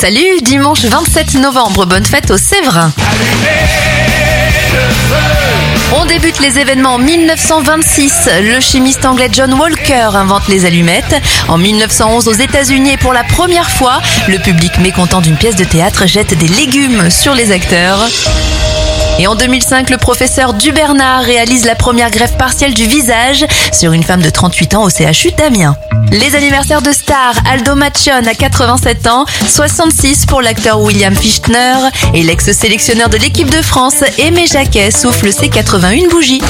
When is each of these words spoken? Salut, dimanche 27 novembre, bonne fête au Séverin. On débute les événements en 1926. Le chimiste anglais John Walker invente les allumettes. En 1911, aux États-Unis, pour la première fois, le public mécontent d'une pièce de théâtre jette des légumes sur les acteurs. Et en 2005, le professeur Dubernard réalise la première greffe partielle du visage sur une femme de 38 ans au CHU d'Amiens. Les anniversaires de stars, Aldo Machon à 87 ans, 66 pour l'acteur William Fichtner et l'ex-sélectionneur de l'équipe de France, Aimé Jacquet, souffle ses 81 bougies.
Salut, 0.00 0.40
dimanche 0.42 0.84
27 0.84 1.34
novembre, 1.40 1.84
bonne 1.84 2.04
fête 2.04 2.30
au 2.30 2.36
Séverin. 2.36 2.92
On 5.92 6.04
débute 6.06 6.38
les 6.38 6.60
événements 6.60 6.94
en 6.94 6.98
1926. 6.98 8.30
Le 8.42 8.60
chimiste 8.60 9.04
anglais 9.04 9.28
John 9.32 9.52
Walker 9.54 10.10
invente 10.14 10.46
les 10.46 10.66
allumettes. 10.66 11.20
En 11.48 11.58
1911, 11.58 12.28
aux 12.28 12.32
États-Unis, 12.32 12.96
pour 12.98 13.12
la 13.12 13.24
première 13.24 13.72
fois, 13.72 14.00
le 14.28 14.38
public 14.38 14.78
mécontent 14.78 15.20
d'une 15.20 15.36
pièce 15.36 15.56
de 15.56 15.64
théâtre 15.64 16.06
jette 16.06 16.38
des 16.38 16.46
légumes 16.46 17.10
sur 17.10 17.34
les 17.34 17.50
acteurs. 17.50 17.98
Et 19.18 19.26
en 19.26 19.34
2005, 19.34 19.90
le 19.90 19.96
professeur 19.96 20.54
Dubernard 20.54 21.22
réalise 21.22 21.64
la 21.64 21.74
première 21.74 22.10
greffe 22.10 22.36
partielle 22.36 22.72
du 22.72 22.86
visage 22.86 23.44
sur 23.72 23.92
une 23.92 24.04
femme 24.04 24.22
de 24.22 24.30
38 24.30 24.74
ans 24.74 24.84
au 24.84 24.90
CHU 24.90 25.32
d'Amiens. 25.32 25.76
Les 26.12 26.36
anniversaires 26.36 26.82
de 26.82 26.92
stars, 26.92 27.34
Aldo 27.50 27.74
Machon 27.74 28.26
à 28.26 28.34
87 28.34 29.08
ans, 29.08 29.26
66 29.48 30.26
pour 30.26 30.40
l'acteur 30.40 30.80
William 30.80 31.14
Fichtner 31.14 31.74
et 32.14 32.22
l'ex-sélectionneur 32.22 33.08
de 33.08 33.16
l'équipe 33.16 33.50
de 33.50 33.60
France, 33.60 34.04
Aimé 34.18 34.46
Jacquet, 34.46 34.90
souffle 34.92 35.32
ses 35.32 35.48
81 35.48 36.08
bougies. 36.08 36.40